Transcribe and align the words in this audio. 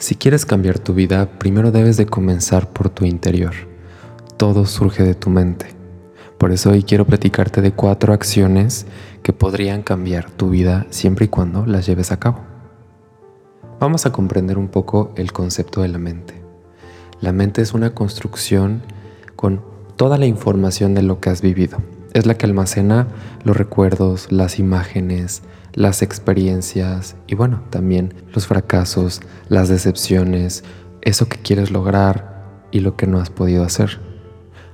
Si 0.00 0.14
quieres 0.14 0.46
cambiar 0.46 0.78
tu 0.78 0.94
vida, 0.94 1.28
primero 1.38 1.72
debes 1.72 1.98
de 1.98 2.06
comenzar 2.06 2.72
por 2.72 2.88
tu 2.88 3.04
interior. 3.04 3.52
Todo 4.38 4.64
surge 4.64 5.02
de 5.02 5.14
tu 5.14 5.28
mente. 5.28 5.66
Por 6.38 6.52
eso 6.52 6.70
hoy 6.70 6.84
quiero 6.84 7.04
platicarte 7.04 7.60
de 7.60 7.72
cuatro 7.72 8.14
acciones 8.14 8.86
que 9.22 9.34
podrían 9.34 9.82
cambiar 9.82 10.30
tu 10.30 10.48
vida 10.48 10.86
siempre 10.88 11.26
y 11.26 11.28
cuando 11.28 11.66
las 11.66 11.84
lleves 11.84 12.12
a 12.12 12.18
cabo. 12.18 12.38
Vamos 13.78 14.06
a 14.06 14.10
comprender 14.10 14.56
un 14.56 14.68
poco 14.68 15.12
el 15.16 15.32
concepto 15.32 15.82
de 15.82 15.88
la 15.88 15.98
mente. 15.98 16.42
La 17.20 17.32
mente 17.32 17.60
es 17.60 17.74
una 17.74 17.94
construcción 17.94 18.80
con 19.36 19.62
toda 19.96 20.16
la 20.16 20.24
información 20.24 20.94
de 20.94 21.02
lo 21.02 21.20
que 21.20 21.28
has 21.28 21.42
vivido. 21.42 21.76
Es 22.12 22.26
la 22.26 22.34
que 22.34 22.46
almacena 22.46 23.06
los 23.44 23.56
recuerdos, 23.56 24.30
las 24.32 24.58
imágenes, 24.58 25.42
las 25.74 26.02
experiencias 26.02 27.16
y 27.26 27.34
bueno, 27.34 27.62
también 27.70 28.14
los 28.34 28.46
fracasos, 28.46 29.20
las 29.48 29.68
decepciones, 29.68 30.64
eso 31.02 31.28
que 31.28 31.38
quieres 31.38 31.70
lograr 31.70 32.66
y 32.70 32.80
lo 32.80 32.96
que 32.96 33.06
no 33.06 33.20
has 33.20 33.30
podido 33.30 33.64
hacer. 33.64 34.00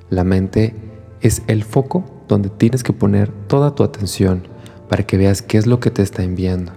La 0.08 0.24
mente 0.24 0.74
es 1.20 1.42
el 1.46 1.64
foco 1.64 2.24
donde 2.28 2.48
tienes 2.48 2.82
que 2.82 2.92
poner 2.92 3.30
toda 3.48 3.74
tu 3.74 3.82
atención 3.82 4.48
para 4.88 5.04
que 5.04 5.16
veas 5.16 5.42
qué 5.42 5.58
es 5.58 5.66
lo 5.66 5.80
que 5.80 5.90
te 5.90 6.02
está 6.02 6.22
enviando, 6.22 6.72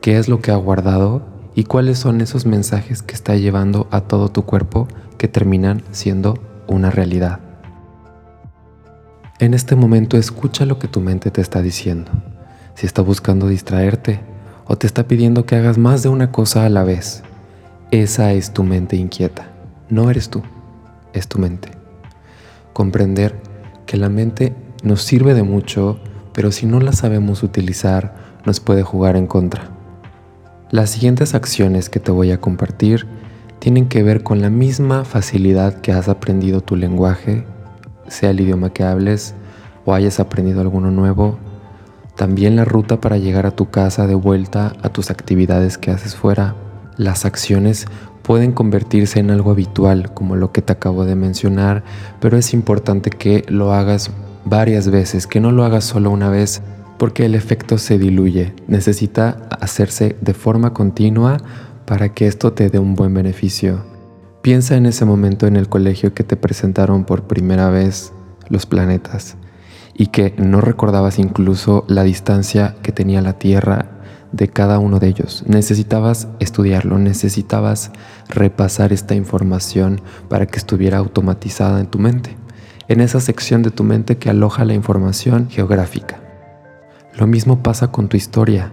qué 0.00 0.18
es 0.18 0.28
lo 0.28 0.40
que 0.40 0.50
ha 0.50 0.56
guardado 0.56 1.22
y 1.54 1.64
cuáles 1.64 1.98
son 1.98 2.20
esos 2.20 2.46
mensajes 2.46 3.02
que 3.02 3.14
está 3.14 3.36
llevando 3.36 3.86
a 3.90 4.02
todo 4.02 4.30
tu 4.30 4.44
cuerpo 4.44 4.88
que 5.18 5.28
terminan 5.28 5.82
siendo 5.92 6.38
una 6.66 6.90
realidad. 6.90 7.51
En 9.42 9.54
este 9.54 9.74
momento 9.74 10.16
escucha 10.16 10.66
lo 10.66 10.78
que 10.78 10.86
tu 10.86 11.00
mente 11.00 11.32
te 11.32 11.40
está 11.40 11.62
diciendo 11.62 12.12
si 12.76 12.86
está 12.86 13.02
buscando 13.02 13.48
distraerte 13.48 14.20
o 14.66 14.78
te 14.78 14.86
está 14.86 15.08
pidiendo 15.08 15.46
que 15.46 15.56
hagas 15.56 15.78
más 15.78 16.04
de 16.04 16.08
una 16.08 16.30
cosa 16.30 16.64
a 16.64 16.68
la 16.68 16.84
vez. 16.84 17.24
Esa 17.90 18.32
es 18.34 18.52
tu 18.52 18.62
mente 18.62 18.94
inquieta. 18.94 19.50
No 19.88 20.10
eres 20.10 20.28
tú, 20.28 20.44
es 21.12 21.26
tu 21.26 21.40
mente. 21.40 21.72
Comprender 22.72 23.34
que 23.84 23.96
la 23.96 24.08
mente 24.08 24.54
nos 24.84 25.02
sirve 25.02 25.34
de 25.34 25.42
mucho, 25.42 25.98
pero 26.32 26.52
si 26.52 26.66
no 26.66 26.78
la 26.78 26.92
sabemos 26.92 27.42
utilizar, 27.42 28.14
nos 28.46 28.60
puede 28.60 28.84
jugar 28.84 29.16
en 29.16 29.26
contra. 29.26 29.70
Las 30.70 30.90
siguientes 30.90 31.34
acciones 31.34 31.90
que 31.90 31.98
te 31.98 32.12
voy 32.12 32.30
a 32.30 32.40
compartir 32.40 33.08
tienen 33.58 33.88
que 33.88 34.04
ver 34.04 34.22
con 34.22 34.40
la 34.40 34.50
misma 34.50 35.04
facilidad 35.04 35.80
que 35.80 35.90
has 35.90 36.08
aprendido 36.08 36.60
tu 36.60 36.76
lenguaje, 36.76 37.44
sea 38.12 38.30
el 38.30 38.40
idioma 38.40 38.70
que 38.70 38.84
hables 38.84 39.34
o 39.84 39.94
hayas 39.94 40.20
aprendido 40.20 40.60
alguno 40.60 40.90
nuevo, 40.90 41.38
también 42.16 42.56
la 42.56 42.64
ruta 42.64 43.00
para 43.00 43.16
llegar 43.16 43.46
a 43.46 43.56
tu 43.56 43.70
casa 43.70 44.06
de 44.06 44.14
vuelta 44.14 44.74
a 44.82 44.90
tus 44.90 45.10
actividades 45.10 45.78
que 45.78 45.90
haces 45.90 46.14
fuera. 46.14 46.54
Las 46.96 47.24
acciones 47.24 47.86
pueden 48.22 48.52
convertirse 48.52 49.18
en 49.18 49.30
algo 49.30 49.50
habitual, 49.50 50.12
como 50.14 50.36
lo 50.36 50.52
que 50.52 50.62
te 50.62 50.72
acabo 50.72 51.04
de 51.04 51.16
mencionar, 51.16 51.82
pero 52.20 52.36
es 52.36 52.54
importante 52.54 53.10
que 53.10 53.44
lo 53.48 53.72
hagas 53.72 54.10
varias 54.44 54.88
veces, 54.88 55.26
que 55.26 55.40
no 55.40 55.52
lo 55.52 55.64
hagas 55.64 55.84
solo 55.84 56.10
una 56.10 56.28
vez, 56.28 56.62
porque 56.98 57.24
el 57.24 57.34
efecto 57.34 57.78
se 57.78 57.98
diluye. 57.98 58.54
Necesita 58.68 59.48
hacerse 59.60 60.16
de 60.20 60.34
forma 60.34 60.72
continua 60.72 61.38
para 61.86 62.10
que 62.10 62.26
esto 62.26 62.52
te 62.52 62.68
dé 62.68 62.78
un 62.78 62.94
buen 62.94 63.12
beneficio. 63.14 63.91
Piensa 64.42 64.74
en 64.74 64.86
ese 64.86 65.04
momento 65.04 65.46
en 65.46 65.54
el 65.54 65.68
colegio 65.68 66.14
que 66.14 66.24
te 66.24 66.36
presentaron 66.36 67.04
por 67.04 67.28
primera 67.28 67.70
vez 67.70 68.12
los 68.48 68.66
planetas 68.66 69.36
y 69.94 70.06
que 70.06 70.34
no 70.36 70.60
recordabas 70.60 71.20
incluso 71.20 71.84
la 71.86 72.02
distancia 72.02 72.74
que 72.82 72.90
tenía 72.90 73.22
la 73.22 73.34
Tierra 73.34 74.00
de 74.32 74.48
cada 74.48 74.80
uno 74.80 74.98
de 74.98 75.06
ellos. 75.06 75.44
Necesitabas 75.46 76.26
estudiarlo, 76.40 76.98
necesitabas 76.98 77.92
repasar 78.28 78.92
esta 78.92 79.14
información 79.14 80.00
para 80.28 80.46
que 80.46 80.58
estuviera 80.58 80.98
automatizada 80.98 81.78
en 81.78 81.86
tu 81.86 82.00
mente, 82.00 82.36
en 82.88 83.00
esa 83.00 83.20
sección 83.20 83.62
de 83.62 83.70
tu 83.70 83.84
mente 83.84 84.18
que 84.18 84.28
aloja 84.28 84.64
la 84.64 84.74
información 84.74 85.50
geográfica. 85.50 86.20
Lo 87.14 87.28
mismo 87.28 87.62
pasa 87.62 87.92
con 87.92 88.08
tu 88.08 88.16
historia. 88.16 88.72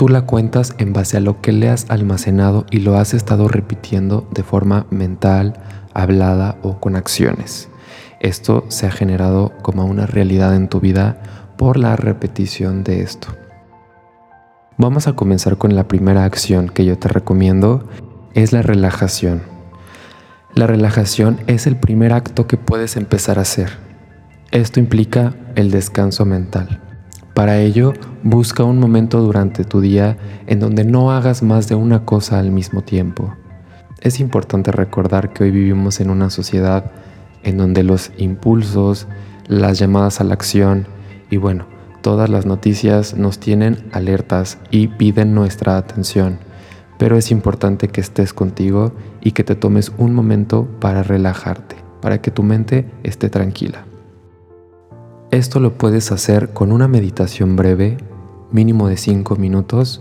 Tú 0.00 0.08
la 0.08 0.22
cuentas 0.22 0.74
en 0.78 0.94
base 0.94 1.18
a 1.18 1.20
lo 1.20 1.42
que 1.42 1.52
le 1.52 1.68
has 1.68 1.84
almacenado 1.90 2.64
y 2.70 2.78
lo 2.78 2.96
has 2.96 3.12
estado 3.12 3.48
repitiendo 3.48 4.26
de 4.30 4.42
forma 4.42 4.86
mental, 4.88 5.60
hablada 5.92 6.56
o 6.62 6.80
con 6.80 6.96
acciones. 6.96 7.68
Esto 8.18 8.64
se 8.68 8.86
ha 8.86 8.90
generado 8.90 9.52
como 9.60 9.84
una 9.84 10.06
realidad 10.06 10.56
en 10.56 10.68
tu 10.68 10.80
vida 10.80 11.20
por 11.58 11.76
la 11.76 11.96
repetición 11.96 12.82
de 12.82 13.02
esto. 13.02 13.28
Vamos 14.78 15.06
a 15.06 15.12
comenzar 15.12 15.58
con 15.58 15.74
la 15.74 15.86
primera 15.86 16.24
acción 16.24 16.70
que 16.70 16.86
yo 16.86 16.98
te 16.98 17.08
recomiendo, 17.08 17.86
es 18.32 18.54
la 18.54 18.62
relajación. 18.62 19.42
La 20.54 20.66
relajación 20.66 21.40
es 21.46 21.66
el 21.66 21.76
primer 21.76 22.14
acto 22.14 22.46
que 22.46 22.56
puedes 22.56 22.96
empezar 22.96 23.38
a 23.38 23.42
hacer. 23.42 23.68
Esto 24.50 24.80
implica 24.80 25.34
el 25.56 25.70
descanso 25.70 26.24
mental. 26.24 26.89
Para 27.40 27.58
ello, 27.58 27.94
busca 28.22 28.64
un 28.64 28.78
momento 28.78 29.18
durante 29.22 29.64
tu 29.64 29.80
día 29.80 30.18
en 30.46 30.60
donde 30.60 30.84
no 30.84 31.10
hagas 31.10 31.42
más 31.42 31.68
de 31.70 31.74
una 31.74 32.04
cosa 32.04 32.38
al 32.38 32.50
mismo 32.50 32.82
tiempo. 32.82 33.34
Es 34.02 34.20
importante 34.20 34.72
recordar 34.72 35.32
que 35.32 35.44
hoy 35.44 35.50
vivimos 35.50 36.00
en 36.00 36.10
una 36.10 36.28
sociedad 36.28 36.92
en 37.42 37.56
donde 37.56 37.82
los 37.82 38.12
impulsos, 38.18 39.08
las 39.46 39.78
llamadas 39.78 40.20
a 40.20 40.24
la 40.24 40.34
acción 40.34 40.86
y 41.30 41.38
bueno, 41.38 41.64
todas 42.02 42.28
las 42.28 42.44
noticias 42.44 43.16
nos 43.16 43.38
tienen 43.40 43.88
alertas 43.92 44.58
y 44.70 44.88
piden 44.88 45.32
nuestra 45.34 45.78
atención. 45.78 46.40
Pero 46.98 47.16
es 47.16 47.30
importante 47.30 47.88
que 47.88 48.02
estés 48.02 48.34
contigo 48.34 48.92
y 49.22 49.30
que 49.30 49.44
te 49.44 49.54
tomes 49.54 49.92
un 49.96 50.12
momento 50.12 50.68
para 50.78 51.02
relajarte, 51.02 51.76
para 52.02 52.20
que 52.20 52.30
tu 52.30 52.42
mente 52.42 52.84
esté 53.02 53.30
tranquila. 53.30 53.86
Esto 55.30 55.60
lo 55.60 55.78
puedes 55.78 56.10
hacer 56.10 56.52
con 56.52 56.72
una 56.72 56.88
meditación 56.88 57.54
breve, 57.54 57.98
mínimo 58.50 58.88
de 58.88 58.96
5 58.96 59.36
minutos, 59.36 60.00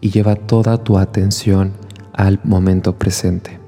y 0.00 0.10
lleva 0.10 0.36
toda 0.36 0.84
tu 0.84 0.98
atención 0.98 1.72
al 2.12 2.38
momento 2.44 2.96
presente. 2.96 3.58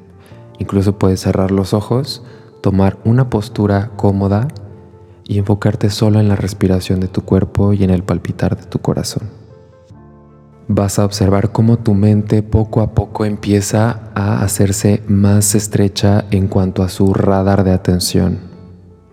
Incluso 0.59 0.99
puedes 0.99 1.21
cerrar 1.21 1.51
los 1.51 1.75
ojos 1.75 2.23
tomar 2.61 2.99
una 3.05 3.31
postura 3.31 3.91
cómoda 3.97 4.49
y 5.25 5.39
enfocarte 5.39 5.91
solo 5.91 6.21
en 6.21 6.29
la 6.29 6.37
respiración 6.37 7.01
de 7.01 7.09
tu 7.09 7.23
cuerpo 7.23 7.73
y 7.73 7.85
en 7.85 7.91
el 7.91 8.03
palpitar 8.03 8.57
de 8.57 8.67
tu 8.67 8.79
corazón. 8.81 9.31
Vas 10.69 10.99
a 10.99 11.05
observar 11.05 11.51
cómo 11.51 11.79
tu 11.79 11.95
mente 11.95 12.43
poco 12.45 12.81
a 12.83 12.95
poco 12.95 13.25
empieza 13.25 14.13
a 14.15 14.43
hacerse 14.43 15.03
más 15.09 15.55
estrecha 15.57 16.25
en 16.31 16.47
cuanto 16.47 16.85
a 16.85 16.89
su 16.89 17.13
radar 17.13 17.65
de 17.65 17.73
atención. 17.73 18.50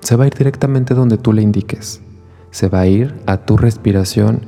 Se 0.07 0.15
va 0.15 0.23
a 0.23 0.27
ir 0.27 0.35
directamente 0.35 0.93
donde 0.93 1.17
tú 1.17 1.33
le 1.33 1.41
indiques. 1.41 1.99
Se 2.49 2.69
va 2.69 2.79
a 2.79 2.87
ir 2.87 3.13
a 3.25 3.39
tu 3.39 3.57
respiración 3.57 4.39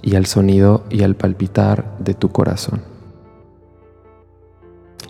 y 0.00 0.16
al 0.16 0.24
sonido 0.24 0.84
y 0.88 1.02
al 1.02 1.16
palpitar 1.16 1.98
de 1.98 2.14
tu 2.14 2.30
corazón. 2.30 2.80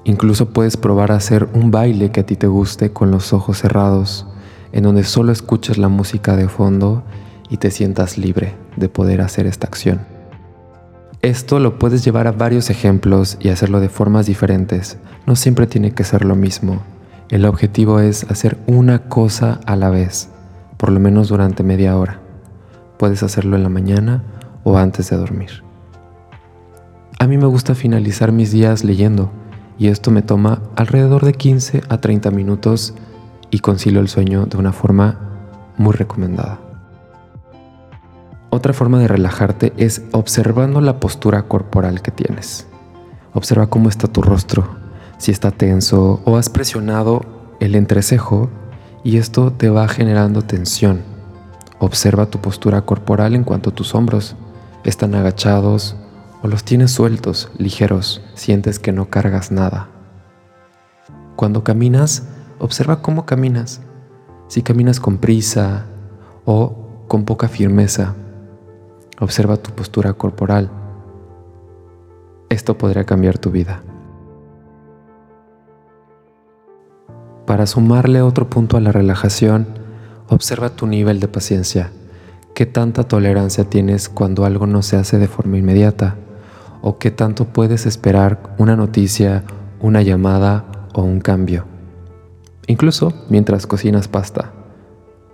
Incluso 0.03 0.49
puedes 0.49 0.77
probar 0.77 1.13
a 1.13 1.15
hacer 1.15 1.49
un 1.53 1.71
baile 1.71 2.11
que 2.11 2.19
a 2.19 2.27
ti 2.27 2.35
te 2.35 2.49
guste 2.49 2.93
con 2.93 3.13
los 3.13 3.33
ojos 3.33 3.59
cerrados, 3.59 4.27
en 4.73 4.83
donde 4.83 5.05
solo 5.05 5.31
escuches 5.31 5.79
la 5.79 5.87
música 5.87 6.35
de 6.35 6.49
fondo 6.49 7.05
y 7.49 7.59
te 7.59 7.71
sientas 7.71 8.19
libre 8.19 8.57
de 8.75 8.89
poder 8.89 9.21
hacer 9.21 9.47
esta 9.47 9.69
acción. 9.69 10.01
Esto 11.21 11.61
lo 11.61 11.79
puedes 11.79 12.05
llevar 12.05 12.27
a 12.27 12.33
varios 12.33 12.71
ejemplos 12.71 13.37
y 13.39 13.51
hacerlo 13.51 13.79
de 13.79 13.89
formas 13.89 14.27
diferentes. 14.27 14.99
No 15.29 15.37
siempre 15.37 15.69
tiene 15.69 15.93
que 15.93 16.03
ser 16.03 16.25
lo 16.25 16.35
mismo. 16.35 16.83
El 17.29 17.45
objetivo 17.47 18.01
es 18.01 18.25
hacer 18.31 18.59
una 18.67 19.09
cosa 19.09 19.61
a 19.67 19.77
la 19.77 19.91
vez, 19.91 20.29
por 20.77 20.91
lo 20.91 21.01
menos 21.01 21.29
durante 21.29 21.63
media 21.63 21.97
hora. 21.97 22.21
Puedes 22.99 23.23
hacerlo 23.23 23.57
en 23.57 23.63
la 23.63 23.69
mañana 23.69 24.23
o 24.65 24.77
antes 24.77 25.11
de 25.11 25.17
dormir. 25.17 25.63
A 27.19 27.27
mí 27.27 27.39
me 27.39 27.47
gusta 27.47 27.75
finalizar 27.75 28.33
mis 28.33 28.51
días 28.51 28.85
leyendo 28.85 29.31
y 29.79 29.89
esto 29.89 30.11
me 30.11 30.23
toma 30.23 30.61
alrededor 30.77 31.25
de 31.25 31.33
15 31.35 31.83
a 31.89 31.99
30 31.99 32.31
minutos 32.31 32.95
y 33.51 33.61
concilio 33.61 34.01
el 34.01 34.09
sueño 34.09 34.47
de 34.47 34.57
una 34.57 34.73
forma 34.73 35.19
muy 35.77 35.93
recomendada. 35.93 36.59
Otra 38.51 38.73
forma 38.73 38.99
de 38.99 39.09
relajarte 39.09 39.73
es 39.77 40.03
observando 40.13 40.81
la 40.81 41.01
postura 41.01 41.45
corporal 41.45 42.03
que 42.03 42.11
tienes. 42.11 42.67
Observa 43.33 43.69
cómo 43.69 43.89
está 43.89 44.09
tu 44.09 44.21
rostro, 44.21 44.82
si 45.23 45.31
está 45.31 45.53
tenso 45.53 46.21
o 46.25 46.37
has 46.37 46.51
presionado 46.51 47.21
el 47.61 47.77
entrecejo 47.77 48.51
y 49.05 49.19
esto 49.19 49.53
te 49.53 49.71
va 49.71 49.87
generando 49.87 50.43
tensión. 50.43 51.03
Observa 51.79 52.27
tu 52.27 52.41
postura 52.41 52.83
corporal 52.83 53.37
en 53.37 53.45
cuanto 53.45 53.71
tus 53.71 53.95
hombros 53.95 54.35
están 54.83 55.15
agachados 55.15 55.95
o 56.43 56.49
los 56.49 56.65
tienes 56.65 56.91
sueltos, 56.91 57.53
ligeros, 57.57 58.21
sientes 58.35 58.81
que 58.81 58.91
no 58.91 59.11
cargas 59.11 59.53
nada. 59.53 59.91
Cuando 61.37 61.63
caminas, 61.63 62.25
observa 62.59 63.01
cómo 63.01 63.25
caminas. 63.25 63.81
Si 64.49 64.63
caminas 64.63 64.99
con 64.99 65.19
prisa 65.19 65.87
o 66.45 67.05
con 67.07 67.27
poca 67.27 67.47
firmeza, 67.47 68.17
observa 69.21 69.57
tu 69.57 69.71
postura 69.71 70.15
corporal. 70.15 70.69
Esto 72.49 72.77
podría 72.77 73.05
cambiar 73.05 73.39
tu 73.39 73.53
vida. 73.53 73.85
Para 77.47 77.67
sumarle 77.67 78.23
otro 78.23 78.49
punto 78.49 78.77
a 78.77 78.81
la 78.81 78.93
relajación, 78.93 79.67
observa 80.29 80.71
tu 80.71 80.87
nivel 80.87 81.19
de 81.19 81.27
paciencia. 81.27 81.91
¿Qué 82.55 82.67
tanta 82.67 83.03
tolerancia 83.05 83.65
tienes 83.65 84.09
cuando 84.09 84.45
algo 84.45 84.67
no 84.67 84.83
se 84.83 84.97
hace 84.97 85.19
de 85.19 85.27
forma 85.27 85.59
inmediata? 85.59 86.17
¿O 86.83 86.99
qué 86.99 87.11
tanto 87.11 87.47
puedes 87.47 87.85
esperar 87.85 88.55
una 88.59 88.77
noticia, 88.77 89.43
una 89.81 90.03
llamada 90.03 90.65
o 90.95 91.03
un 91.03 91.21
cambio? 91.21 91.65
Incluso 92.69 93.13
mientras 93.29 93.67
cocinas 93.67 94.07
pasta. 94.07 94.53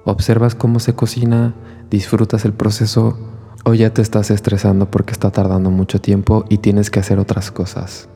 Observas 0.05 0.55
cómo 0.55 0.81
se 0.81 0.95
cocina, 0.95 1.55
disfrutas 1.91 2.47
el 2.47 2.55
proceso 2.55 3.19
o 3.65 3.75
ya 3.75 3.93
te 3.93 4.01
estás 4.01 4.31
estresando 4.31 4.91
porque 4.91 5.13
está 5.13 5.31
tardando 5.31 5.71
mucho 5.71 6.01
tiempo 6.01 6.47
y 6.49 6.59
tienes 6.59 6.91
que 6.91 7.01
hacer 7.01 7.19
otras 7.19 7.51
cosas. 7.51 8.09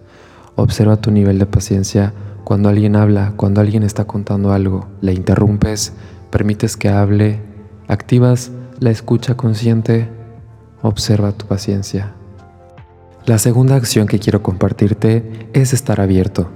Observa 0.55 0.97
tu 0.97 1.11
nivel 1.11 1.39
de 1.39 1.47
paciencia 1.47 2.15
cuando 2.45 2.69
alguien 2.69 2.97
habla, 2.97 3.35
cuando 3.37 3.61
alguien 3.61 3.83
está 3.83 4.05
contando 4.05 4.53
algo, 4.53 4.89
le 5.01 5.13
interrumpes, 5.13 5.93
permites 6.31 6.77
que 6.77 6.89
hable, 6.89 7.41
activas 7.89 8.51
la 8.81 8.91
escucha 8.91 9.37
consciente, 9.37 10.09
observa 10.83 11.33
tu 11.33 11.47
paciencia. 11.47 12.15
La 13.25 13.39
segunda 13.39 13.77
acción 13.77 14.09
que 14.09 14.19
quiero 14.19 14.43
compartirte 14.43 15.49
es 15.53 15.73
estar 15.73 16.01
abierto. 16.01 16.51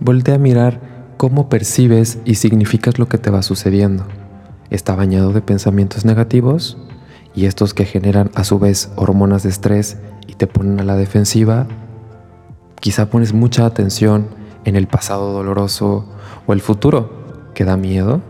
Voltea 0.00 0.36
a 0.36 0.38
mirar 0.38 0.80
cómo 1.16 1.48
percibes 1.48 2.18
y 2.24 2.36
significas 2.36 3.00
lo 3.00 3.08
que 3.08 3.18
te 3.18 3.30
va 3.30 3.42
sucediendo. 3.42 4.04
¿Está 4.70 4.94
bañado 4.94 5.32
de 5.32 5.42
pensamientos 5.42 6.04
negativos? 6.04 6.78
Y 7.34 7.46
estos 7.46 7.74
que 7.74 7.84
generan 7.84 8.30
a 8.34 8.44
su 8.44 8.60
vez 8.60 8.92
hormonas 8.94 9.42
de 9.42 9.48
estrés 9.48 9.96
y 10.28 10.34
te 10.34 10.46
ponen 10.46 10.78
a 10.78 10.84
la 10.84 10.94
defensiva. 10.94 11.66
Quizá 12.78 13.10
pones 13.10 13.32
mucha 13.32 13.66
atención 13.66 14.28
en 14.64 14.76
el 14.76 14.86
pasado 14.86 15.32
doloroso 15.32 16.04
o 16.46 16.52
el 16.52 16.60
futuro 16.60 17.10
que 17.54 17.64
da 17.64 17.76
miedo. 17.76 18.20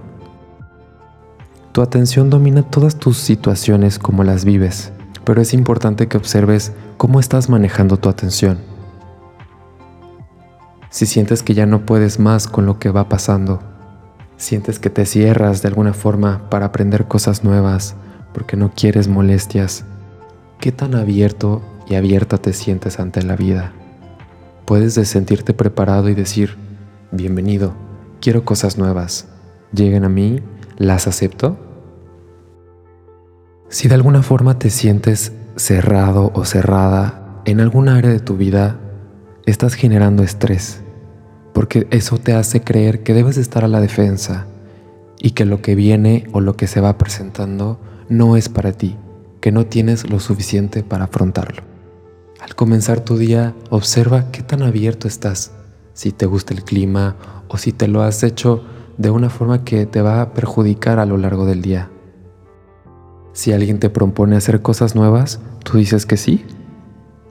Tu 1.73 1.83
atención 1.83 2.31
domina 2.31 2.63
todas 2.63 2.97
tus 2.97 3.19
situaciones 3.19 3.99
como 3.99 4.23
las 4.23 4.45
vives, 4.45 4.93
pero 5.25 5.43
es 5.43 5.55
importante 5.55 6.07
que 6.07 6.17
observes 6.17 6.73
cómo 6.97 7.19
estás 7.19 7.49
manejando 7.49 7.97
tu 7.97 8.09
atención. 8.09 8.59
Si 10.91 11.07
sientes 11.07 11.43
que 11.43 11.55
ya 11.55 11.67
no 11.67 11.85
puedes 11.85 12.21
más 12.21 12.47
con 12.47 12.67
lo 12.67 12.79
que 12.79 12.91
va 12.91 13.09
pasando, 13.09 13.61
sientes 14.37 14.79
que 14.79 14.91
te 14.91 15.07
cierras 15.07 15.63
de 15.63 15.69
alguna 15.69 15.93
forma 15.93 16.49
para 16.51 16.67
aprender 16.67 17.07
cosas 17.07 17.43
nuevas 17.43 17.97
porque 18.33 18.57
no 18.57 18.73
quieres 18.75 19.09
molestias, 19.09 19.85
¿qué 20.61 20.71
tan 20.71 20.95
abierto 20.95 21.63
y 21.89 21.97
abierta 21.97 22.39
te 22.39 22.53
sientes 22.53 23.01
ante 23.01 23.23
la 23.23 23.35
vida? 23.35 23.73
Puedes 24.65 24.95
sentirte 24.95 25.53
preparado 25.53 26.09
y 26.09 26.15
decir, 26.15 26.57
bienvenido, 27.13 27.75
quiero 28.21 28.47
cosas 28.47 28.79
nuevas, 28.79 29.29
lleguen 29.75 30.05
a 30.05 30.09
mí, 30.09 30.41
las 30.79 31.07
acepto. 31.07 31.59
Si 33.69 33.89
de 33.89 33.95
alguna 33.95 34.23
forma 34.23 34.59
te 34.59 34.71
sientes 34.71 35.33
cerrado 35.57 36.33
o 36.35 36.47
cerrada 36.47 37.43
en 37.45 37.61
alguna 37.61 37.97
área 37.97 38.11
de 38.11 38.21
tu 38.21 38.39
vida, 38.39 38.81
estás 39.45 39.75
generando 39.75 40.23
estrés, 40.23 40.81
porque 41.53 41.87
eso 41.91 42.17
te 42.17 42.33
hace 42.33 42.63
creer 42.63 43.03
que 43.03 43.13
debes 43.13 43.37
estar 43.37 43.65
a 43.65 43.69
la 43.69 43.83
defensa 43.83 44.47
y 45.19 45.33
que 45.33 45.45
lo 45.45 45.61
que 45.61 45.75
viene 45.75 46.27
o 46.33 46.41
lo 46.41 46.57
que 46.57 46.69
se 46.69 46.81
va 46.81 46.97
presentando 46.97 47.79
no 48.09 48.39
es 48.39 48.49
para 48.49 48.73
ti, 48.73 48.97
que 49.43 49.53
no 49.53 49.67
tienes 49.67 50.09
lo 50.09 50.21
suficiente 50.21 50.83
para 50.83 51.05
afrontarlo. 51.05 51.74
Al 52.45 52.55
comenzar 52.55 53.01
tu 53.01 53.17
día, 53.17 53.55
observa 53.71 54.31
qué 54.31 54.43
tan 54.43 54.63
abierto 54.63 55.09
estás, 55.09 55.53
si 55.95 56.13
te 56.13 56.27
gusta 56.27 56.53
el 56.53 56.63
clima 56.63 57.17
o 57.49 57.57
si 57.57 57.73
te 57.73 57.89
lo 57.89 58.03
has 58.03 58.23
hecho 58.23 58.63
de 58.99 59.09
una 59.09 59.31
forma 59.31 59.65
que 59.65 59.87
te 59.87 60.03
va 60.03 60.21
a 60.21 60.35
perjudicar 60.35 60.99
a 60.99 61.07
lo 61.07 61.17
largo 61.17 61.47
del 61.47 61.63
día. 61.63 61.91
Si 63.33 63.55
alguien 63.55 63.79
te 63.79 63.89
propone 63.89 64.37
hacer 64.37 64.61
cosas 64.61 64.95
nuevas, 64.95 65.41
tú 65.65 65.79
dices 65.79 66.05
que 66.05 66.19
sí, 66.19 66.45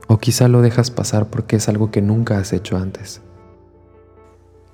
o 0.07 0.18
quizá 0.18 0.48
lo 0.48 0.63
dejas 0.63 0.89
pasar 0.89 1.30
porque 1.30 1.57
es 1.57 1.69
algo 1.69 1.92
que 1.92 2.01
nunca 2.01 2.39
has 2.39 2.51
hecho 2.51 2.77
antes. 2.77 3.21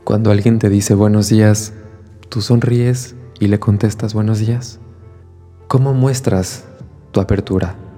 Cuando 0.06 0.31
alguien 0.31 0.57
te 0.57 0.69
dice 0.69 0.95
buenos 0.95 1.27
días, 1.27 1.74
tú 2.30 2.39
sonríes 2.39 3.13
y 3.41 3.47
le 3.47 3.59
contestas 3.59 4.13
buenos 4.13 4.39
días. 4.39 4.80
¿Cómo 5.68 5.94
muestras 5.94 6.63
tu 7.12 7.19
apertura? 7.19 7.88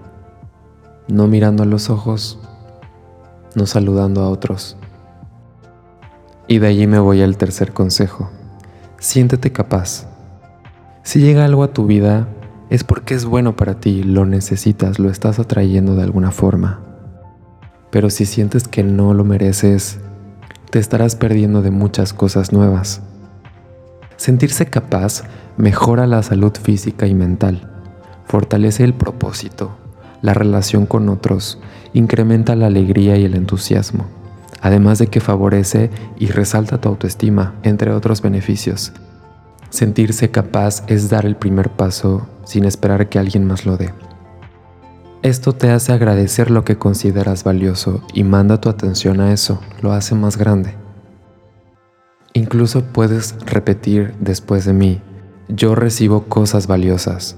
No 1.07 1.27
mirando 1.27 1.63
a 1.63 1.65
los 1.65 1.89
ojos, 1.89 2.39
no 3.55 3.65
saludando 3.65 4.21
a 4.21 4.29
otros. 4.29 4.77
Y 6.47 6.59
de 6.59 6.67
allí 6.67 6.87
me 6.87 6.99
voy 6.99 7.21
al 7.21 7.37
tercer 7.37 7.73
consejo. 7.73 8.29
Siéntete 8.99 9.51
capaz. 9.51 10.07
Si 11.03 11.19
llega 11.19 11.45
algo 11.45 11.63
a 11.63 11.73
tu 11.73 11.85
vida, 11.85 12.27
es 12.69 12.83
porque 12.83 13.15
es 13.15 13.25
bueno 13.25 13.55
para 13.55 13.79
ti, 13.79 14.03
lo 14.03 14.25
necesitas, 14.25 14.99
lo 14.99 15.09
estás 15.09 15.39
atrayendo 15.39 15.95
de 15.95 16.03
alguna 16.03 16.31
forma. 16.31 16.79
Pero 17.89 18.09
si 18.09 18.25
sientes 18.25 18.67
que 18.67 18.83
no 18.83 19.13
lo 19.13 19.25
mereces, 19.25 19.99
te 20.69 20.79
estarás 20.79 21.17
perdiendo 21.17 21.61
de 21.61 21.71
muchas 21.71 22.13
cosas 22.13 22.53
nuevas. 22.53 23.01
Sentirse 24.15 24.67
capaz 24.67 25.23
mejora 25.57 26.07
la 26.07 26.23
salud 26.23 26.53
física 26.53 27.07
y 27.07 27.13
mental, 27.13 27.69
fortalece 28.25 28.85
el 28.85 28.93
propósito, 28.93 29.71
la 30.21 30.33
relación 30.33 30.85
con 30.85 31.09
otros, 31.09 31.59
incrementa 31.93 32.55
la 32.55 32.67
alegría 32.67 33.17
y 33.17 33.25
el 33.25 33.35
entusiasmo, 33.35 34.05
además 34.61 34.99
de 34.99 35.07
que 35.07 35.19
favorece 35.19 35.89
y 36.17 36.27
resalta 36.27 36.79
tu 36.79 36.89
autoestima, 36.89 37.55
entre 37.63 37.91
otros 37.91 38.21
beneficios. 38.21 38.93
Sentirse 39.69 40.31
capaz 40.31 40.83
es 40.87 41.09
dar 41.09 41.25
el 41.25 41.35
primer 41.35 41.69
paso 41.69 42.27
sin 42.43 42.65
esperar 42.65 43.09
que 43.09 43.19
alguien 43.19 43.45
más 43.45 43.65
lo 43.65 43.77
dé. 43.77 43.93
Esto 45.23 45.53
te 45.53 45.69
hace 45.69 45.93
agradecer 45.93 46.49
lo 46.49 46.65
que 46.65 46.77
consideras 46.77 47.43
valioso 47.43 48.03
y 48.13 48.23
manda 48.23 48.59
tu 48.59 48.69
atención 48.69 49.21
a 49.21 49.31
eso, 49.31 49.61
lo 49.81 49.93
hace 49.93 50.15
más 50.15 50.35
grande. 50.35 50.75
Incluso 52.33 52.83
puedes 52.85 53.35
repetir 53.45 54.15
después 54.19 54.65
de 54.65 54.73
mí, 54.73 55.01
yo 55.47 55.75
recibo 55.75 56.23
cosas 56.23 56.65
valiosas, 56.65 57.37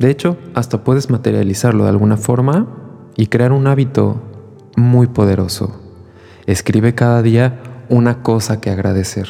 de 0.00 0.10
hecho, 0.10 0.38
hasta 0.54 0.82
puedes 0.82 1.10
materializarlo 1.10 1.84
de 1.84 1.90
alguna 1.90 2.16
forma 2.16 2.66
y 3.18 3.26
crear 3.26 3.52
un 3.52 3.66
hábito 3.66 4.18
muy 4.74 5.08
poderoso. 5.08 5.78
Escribe 6.46 6.94
cada 6.94 7.20
día 7.20 7.60
una 7.90 8.22
cosa 8.22 8.62
que 8.62 8.70
agradecer. 8.70 9.28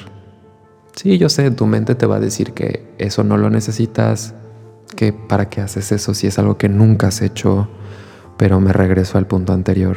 Sí, 0.94 1.18
yo 1.18 1.28
sé, 1.28 1.50
tu 1.50 1.66
mente 1.66 1.96
te 1.96 2.06
va 2.06 2.16
a 2.16 2.20
decir 2.20 2.52
que 2.52 2.94
eso 2.98 3.24
no 3.24 3.36
lo 3.36 3.50
necesitas, 3.50 4.34
que 4.94 5.12
para 5.12 5.50
qué 5.50 5.60
haces 5.60 5.90
eso 5.90 6.14
si 6.14 6.28
es 6.28 6.38
algo 6.38 6.56
que 6.56 6.68
nunca 6.68 7.08
has 7.08 7.20
hecho, 7.20 7.68
pero 8.36 8.60
me 8.60 8.72
regreso 8.72 9.18
al 9.18 9.26
punto 9.26 9.52
anterior. 9.52 9.96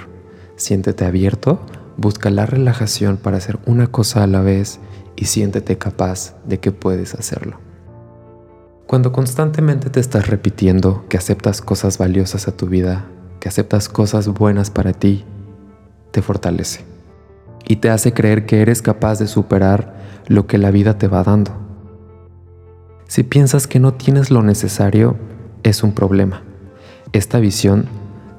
Siéntete 0.55 1.05
abierto, 1.05 1.59
busca 1.97 2.31
la 2.31 2.47
relajación 2.47 3.17
para 3.17 3.37
hacer 3.37 3.59
una 3.67 3.91
cosa 3.91 4.23
a 4.23 4.27
la 4.27 4.41
vez 4.41 4.79
y 5.15 5.25
siéntete 5.25 5.77
capaz 5.77 6.35
de 6.47 6.59
que 6.59 6.71
puedes 6.71 7.13
hacerlo. 7.13 7.59
Cuando 8.93 9.11
constantemente 9.11 9.89
te 9.89 9.99
estás 9.99 10.27
repitiendo 10.27 11.05
que 11.09 11.17
aceptas 11.17 11.63
cosas 11.63 11.97
valiosas 11.97 12.47
a 12.47 12.55
tu 12.55 12.67
vida, 12.67 13.07
que 13.39 13.49
aceptas 13.49 13.89
cosas 13.89 14.27
buenas 14.27 14.69
para 14.69 14.93
ti, 14.93 15.25
te 16.11 16.21
fortalece 16.21 16.85
y 17.67 17.77
te 17.77 17.89
hace 17.89 18.13
creer 18.13 18.45
que 18.45 18.61
eres 18.61 18.83
capaz 18.83 19.17
de 19.17 19.25
superar 19.25 19.95
lo 20.27 20.45
que 20.45 20.59
la 20.59 20.69
vida 20.69 20.99
te 20.99 21.07
va 21.07 21.23
dando. 21.23 21.53
Si 23.07 23.23
piensas 23.23 23.65
que 23.65 23.79
no 23.79 23.95
tienes 23.95 24.29
lo 24.29 24.43
necesario, 24.43 25.15
es 25.63 25.81
un 25.81 25.93
problema. 25.93 26.43
Esta 27.13 27.39
visión 27.39 27.87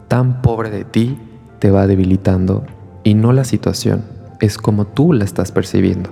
tan 0.07 0.41
pobre 0.41 0.71
de 0.71 0.85
ti 0.85 1.19
te 1.59 1.73
va 1.73 1.89
debilitando 1.89 2.65
y 3.03 3.15
no 3.15 3.33
la 3.33 3.43
situación, 3.43 4.05
es 4.39 4.57
como 4.57 4.87
tú 4.87 5.15
la 5.15 5.25
estás 5.25 5.51
percibiendo. 5.51 6.11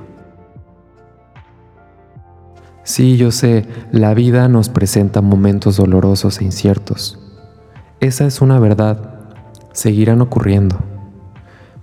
Sí, 2.85 3.17
yo 3.17 3.31
sé, 3.31 3.65
la 3.93 4.13
vida 4.13 4.49
nos 4.49 4.69
presenta 4.69 5.21
momentos 5.21 5.77
dolorosos 5.77 6.41
e 6.41 6.45
inciertos. 6.45 7.19
Esa 8.01 8.27
es 8.27 8.41
una 8.41 8.59
verdad, 8.59 9.15
seguirán 9.73 10.21
ocurriendo. 10.21 10.81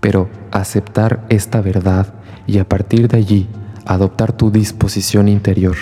Pero 0.02 0.30
aceptar 0.52 1.26
esta 1.30 1.62
verdad 1.62 2.14
y 2.48 2.58
a 2.58 2.68
partir 2.68 3.08
de 3.08 3.18
allí 3.18 3.48
adoptar 3.86 4.34
tu 4.34 4.52
disposición 4.52 5.30
interior 5.30 5.76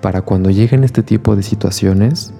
para 0.00 0.22
cuando 0.22 0.50
lleguen 0.50 0.84
este 0.84 1.02
tipo 1.02 1.36
de 1.36 1.42
situaciones, 1.42 2.32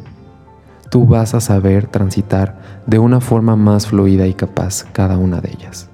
tú 0.88 1.06
vas 1.06 1.34
a 1.34 1.40
saber 1.40 1.86
transitar 1.86 2.82
de 2.86 2.98
una 2.98 3.20
forma 3.20 3.56
más 3.56 3.88
fluida 3.88 4.26
y 4.26 4.32
capaz 4.32 4.84
cada 4.92 5.18
una 5.18 5.42
de 5.42 5.50
ellas. 5.50 5.90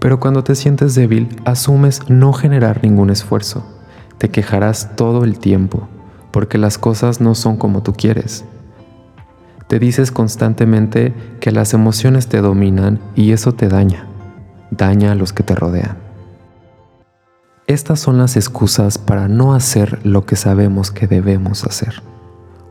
Pero 0.00 0.18
cuando 0.18 0.42
te 0.44 0.54
sientes 0.54 0.94
débil, 0.94 1.28
asumes 1.44 2.08
no 2.08 2.32
generar 2.32 2.82
ningún 2.82 3.10
esfuerzo 3.10 3.73
te 4.24 4.30
quejarás 4.30 4.96
todo 4.96 5.22
el 5.22 5.38
tiempo 5.38 5.86
porque 6.32 6.56
las 6.56 6.78
cosas 6.78 7.20
no 7.20 7.34
son 7.34 7.58
como 7.58 7.82
tú 7.82 7.92
quieres. 7.92 8.46
Te 9.68 9.78
dices 9.78 10.10
constantemente 10.10 11.12
que 11.40 11.52
las 11.52 11.74
emociones 11.74 12.26
te 12.26 12.40
dominan 12.40 13.00
y 13.14 13.32
eso 13.32 13.52
te 13.52 13.68
daña, 13.68 14.06
daña 14.70 15.12
a 15.12 15.14
los 15.14 15.34
que 15.34 15.42
te 15.42 15.54
rodean. 15.54 15.98
Estas 17.66 18.00
son 18.00 18.16
las 18.16 18.38
excusas 18.38 18.96
para 18.96 19.28
no 19.28 19.52
hacer 19.52 20.00
lo 20.06 20.24
que 20.24 20.36
sabemos 20.36 20.90
que 20.90 21.06
debemos 21.06 21.64
hacer. 21.64 22.02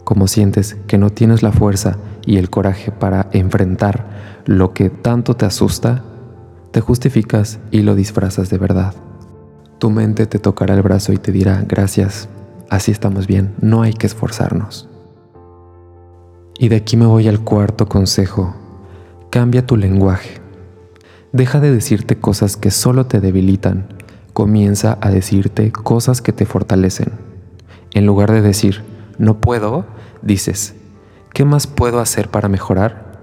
Como 0.03 0.27
sientes 0.27 0.75
que 0.88 0.98
no 0.98 1.12
tienes 1.12 1.43
la 1.43 1.51
fuerza 1.51 1.98
y 2.25 2.38
el 2.38 2.50
coraje 2.50 2.91
para 2.91 3.27
enfrentar 3.31 4.07
lo 4.48 4.74
que 4.74 4.89
tanto 4.89 5.36
te 5.36 5.45
asusta, 5.45 6.01
te 6.72 6.81
justificas 6.81 7.60
y 7.69 7.83
lo 7.83 7.93
disfrazas 7.93 8.50
de 8.50 8.57
verdad. 8.57 8.95
Tu 9.83 9.89
mente 9.89 10.27
te 10.27 10.39
tocará 10.39 10.75
el 10.75 10.81
brazo 10.81 11.11
y 11.11 11.17
te 11.17 11.33
dirá, 11.33 11.61
gracias, 11.67 12.29
así 12.69 12.89
estamos 12.89 13.27
bien, 13.27 13.53
no 13.59 13.81
hay 13.81 13.91
que 13.91 14.07
esforzarnos. 14.07 14.87
Y 16.57 16.69
de 16.69 16.77
aquí 16.77 16.95
me 16.95 17.05
voy 17.05 17.27
al 17.27 17.41
cuarto 17.41 17.89
consejo. 17.89 18.55
Cambia 19.29 19.65
tu 19.65 19.75
lenguaje. 19.75 20.39
Deja 21.33 21.59
de 21.59 21.69
decirte 21.69 22.17
cosas 22.17 22.55
que 22.55 22.71
solo 22.71 23.07
te 23.07 23.19
debilitan 23.19 23.89
comienza 24.31 24.97
a 25.01 25.09
decirte 25.09 25.73
cosas 25.73 26.21
que 26.21 26.31
te 26.31 26.45
fortalecen. 26.45 27.11
En 27.91 28.05
lugar 28.05 28.31
de 28.31 28.41
decir, 28.41 28.83
no 29.17 29.41
puedo, 29.41 29.85
dices, 30.21 30.75
¿qué 31.33 31.43
más 31.43 31.67
puedo 31.67 31.99
hacer 31.99 32.29
para 32.29 32.47
mejorar? 32.47 33.19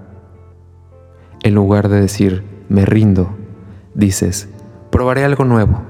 En 1.41 1.55
lugar 1.55 1.89
de 1.89 1.99
decir, 1.99 2.43
me 2.69 2.85
rindo, 2.85 3.35
dices, 3.95 4.47
probaré 4.91 5.25
algo 5.25 5.43
nuevo. 5.43 5.89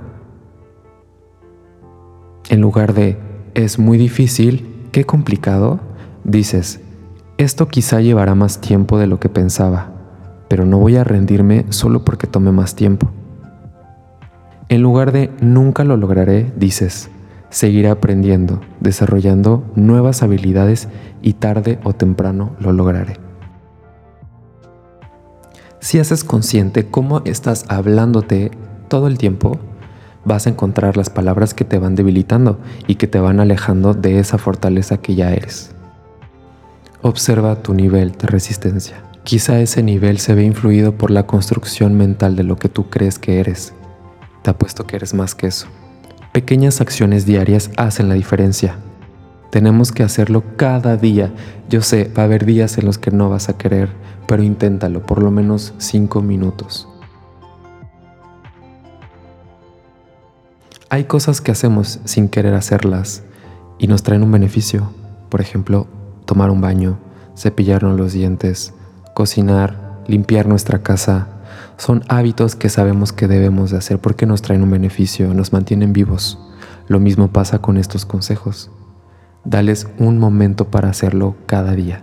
En 2.49 2.61
lugar 2.61 2.93
de, 2.93 3.17
es 3.53 3.79
muy 3.79 3.97
difícil, 3.97 4.87
qué 4.91 5.05
complicado, 5.05 5.79
dices, 6.23 6.81
esto 7.37 7.67
quizá 7.67 8.01
llevará 8.01 8.35
más 8.35 8.61
tiempo 8.61 8.99
de 8.99 9.07
lo 9.07 9.19
que 9.19 9.29
pensaba, 9.29 9.91
pero 10.47 10.65
no 10.65 10.77
voy 10.77 10.95
a 10.97 11.03
rendirme 11.03 11.65
solo 11.69 12.03
porque 12.03 12.27
tome 12.27 12.51
más 12.51 12.75
tiempo. 12.75 13.09
En 14.69 14.81
lugar 14.81 15.11
de 15.11 15.31
nunca 15.41 15.83
lo 15.83 15.97
lograré, 15.97 16.51
dices, 16.55 17.09
seguiré 17.49 17.89
aprendiendo, 17.89 18.61
desarrollando 18.79 19.63
nuevas 19.75 20.23
habilidades 20.23 20.87
y 21.21 21.33
tarde 21.33 21.79
o 21.83 21.93
temprano 21.93 22.55
lo 22.59 22.71
lograré. 22.71 23.17
Si 25.79 25.99
haces 25.99 26.23
consciente 26.23 26.87
cómo 26.87 27.21
estás 27.25 27.65
hablándote 27.67 28.51
todo 28.87 29.07
el 29.07 29.17
tiempo, 29.17 29.59
vas 30.25 30.47
a 30.47 30.49
encontrar 30.49 30.97
las 30.97 31.09
palabras 31.09 31.53
que 31.53 31.65
te 31.65 31.79
van 31.79 31.95
debilitando 31.95 32.59
y 32.87 32.95
que 32.95 33.07
te 33.07 33.19
van 33.19 33.39
alejando 33.39 33.93
de 33.93 34.19
esa 34.19 34.37
fortaleza 34.37 34.97
que 34.97 35.15
ya 35.15 35.31
eres. 35.31 35.71
Observa 37.01 37.61
tu 37.61 37.73
nivel 37.73 38.11
de 38.11 38.27
resistencia. 38.27 39.03
Quizá 39.23 39.59
ese 39.59 39.83
nivel 39.83 40.19
se 40.19 40.35
ve 40.35 40.43
influido 40.43 40.97
por 40.97 41.11
la 41.11 41.27
construcción 41.27 41.95
mental 41.95 42.35
de 42.35 42.43
lo 42.43 42.57
que 42.57 42.69
tú 42.69 42.89
crees 42.89 43.19
que 43.19 43.39
eres 43.39 43.73
te 44.41 44.49
apuesto 44.49 44.85
que 44.85 44.95
eres 44.95 45.13
más 45.13 45.35
que 45.35 45.47
eso. 45.47 45.67
Pequeñas 46.31 46.81
acciones 46.81 47.25
diarias 47.25 47.71
hacen 47.77 48.09
la 48.09 48.15
diferencia. 48.15 48.77
Tenemos 49.51 49.91
que 49.91 50.03
hacerlo 50.03 50.43
cada 50.55 50.97
día. 50.97 51.31
Yo 51.69 51.81
sé, 51.81 52.09
va 52.17 52.23
a 52.23 52.25
haber 52.25 52.45
días 52.45 52.77
en 52.77 52.85
los 52.85 52.97
que 52.97 53.11
no 53.11 53.29
vas 53.29 53.49
a 53.49 53.57
querer, 53.57 53.89
pero 54.27 54.43
inténtalo 54.43 55.05
por 55.05 55.21
lo 55.21 55.29
menos 55.29 55.73
cinco 55.77 56.21
minutos. 56.21 56.87
Hay 60.93 61.05
cosas 61.05 61.39
que 61.39 61.51
hacemos 61.51 62.01
sin 62.03 62.27
querer 62.27 62.53
hacerlas 62.53 63.23
y 63.79 63.87
nos 63.87 64.03
traen 64.03 64.23
un 64.23 64.31
beneficio. 64.33 64.91
Por 65.29 65.39
ejemplo, 65.39 65.87
tomar 66.25 66.49
un 66.49 66.59
baño, 66.59 66.99
cepillarnos 67.33 67.97
los 67.97 68.11
dientes, 68.11 68.73
cocinar, 69.13 70.01
limpiar 70.05 70.47
nuestra 70.47 70.83
casa, 70.83 71.29
son 71.77 72.03
hábitos 72.09 72.57
que 72.57 72.67
sabemos 72.67 73.13
que 73.13 73.29
debemos 73.29 73.71
de 73.71 73.77
hacer 73.77 73.99
porque 73.99 74.25
nos 74.25 74.41
traen 74.41 74.63
un 74.63 74.71
beneficio, 74.71 75.33
nos 75.33 75.53
mantienen 75.53 75.93
vivos. 75.93 76.37
Lo 76.89 76.99
mismo 76.99 77.29
pasa 77.29 77.59
con 77.59 77.77
estos 77.77 78.05
consejos. 78.05 78.69
Dales 79.45 79.87
un 79.97 80.19
momento 80.19 80.71
para 80.71 80.89
hacerlo 80.89 81.37
cada 81.45 81.71
día. 81.71 82.01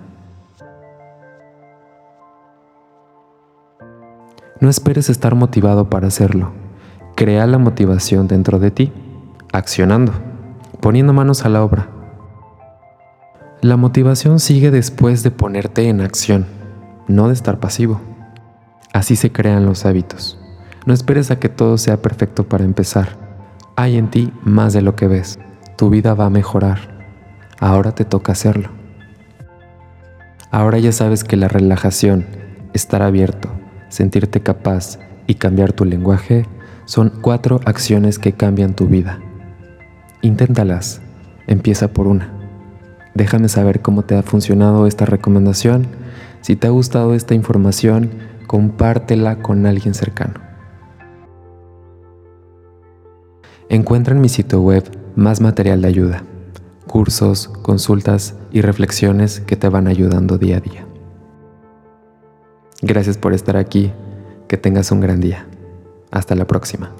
No 4.62 4.70
esperes 4.70 5.10
estar 5.10 5.34
motivado 5.34 5.90
para 5.90 6.06
hacerlo. 6.06 6.67
Crea 7.18 7.48
la 7.48 7.58
motivación 7.58 8.28
dentro 8.28 8.60
de 8.60 8.70
ti, 8.70 8.92
accionando, 9.52 10.12
poniendo 10.80 11.12
manos 11.12 11.44
a 11.44 11.48
la 11.48 11.64
obra. 11.64 11.88
La 13.60 13.76
motivación 13.76 14.38
sigue 14.38 14.70
después 14.70 15.24
de 15.24 15.32
ponerte 15.32 15.88
en 15.88 16.00
acción, 16.00 16.46
no 17.08 17.26
de 17.26 17.34
estar 17.34 17.58
pasivo. 17.58 18.00
Así 18.92 19.16
se 19.16 19.32
crean 19.32 19.66
los 19.66 19.84
hábitos. 19.84 20.38
No 20.86 20.94
esperes 20.94 21.32
a 21.32 21.40
que 21.40 21.48
todo 21.48 21.76
sea 21.76 22.00
perfecto 22.00 22.48
para 22.48 22.62
empezar. 22.62 23.16
Hay 23.74 23.96
en 23.96 24.10
ti 24.10 24.32
más 24.44 24.72
de 24.72 24.82
lo 24.82 24.94
que 24.94 25.08
ves. 25.08 25.40
Tu 25.76 25.90
vida 25.90 26.14
va 26.14 26.26
a 26.26 26.30
mejorar. 26.30 27.04
Ahora 27.58 27.96
te 27.96 28.04
toca 28.04 28.30
hacerlo. 28.30 28.68
Ahora 30.52 30.78
ya 30.78 30.92
sabes 30.92 31.24
que 31.24 31.36
la 31.36 31.48
relajación, 31.48 32.26
estar 32.74 33.02
abierto, 33.02 33.48
sentirte 33.88 34.40
capaz 34.40 35.00
y 35.26 35.34
cambiar 35.34 35.72
tu 35.72 35.84
lenguaje 35.84 36.46
son 36.88 37.10
cuatro 37.20 37.60
acciones 37.66 38.18
que 38.18 38.32
cambian 38.32 38.74
tu 38.74 38.86
vida. 38.86 39.20
Inténtalas. 40.22 41.02
Empieza 41.46 41.88
por 41.88 42.06
una. 42.06 42.32
Déjame 43.14 43.50
saber 43.50 43.82
cómo 43.82 44.04
te 44.04 44.16
ha 44.16 44.22
funcionado 44.22 44.86
esta 44.86 45.04
recomendación. 45.04 45.86
Si 46.40 46.56
te 46.56 46.66
ha 46.66 46.70
gustado 46.70 47.14
esta 47.14 47.34
información, 47.34 48.08
compártela 48.46 49.42
con 49.42 49.66
alguien 49.66 49.92
cercano. 49.92 50.40
Encuentra 53.68 54.14
en 54.14 54.22
mi 54.22 54.30
sitio 54.30 54.62
web 54.62 54.84
más 55.14 55.42
material 55.42 55.82
de 55.82 55.88
ayuda, 55.88 56.22
cursos, 56.86 57.48
consultas 57.48 58.34
y 58.50 58.62
reflexiones 58.62 59.40
que 59.40 59.56
te 59.56 59.68
van 59.68 59.88
ayudando 59.88 60.38
día 60.38 60.56
a 60.56 60.60
día. 60.60 60.86
Gracias 62.80 63.18
por 63.18 63.34
estar 63.34 63.58
aquí, 63.58 63.92
que 64.48 64.56
tengas 64.56 64.90
un 64.90 65.00
gran 65.00 65.20
día. 65.20 65.46
Hasta 66.10 66.34
la 66.34 66.46
próxima. 66.46 66.90